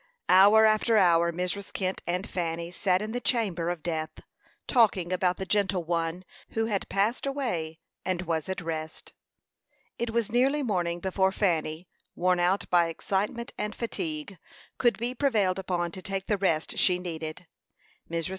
[0.29, 1.71] Hour after hour Mrs.
[1.71, 4.09] Kent and Fanny sat in the chamber of death,
[4.65, 9.13] talking about the gentle one who had passed away, and was at rest.
[9.99, 14.39] It was nearly morning before Fanny, worn out by excitement and fatigue,
[14.79, 17.45] could be prevailed upon to take the rest she needed.
[18.09, 18.29] Mrs.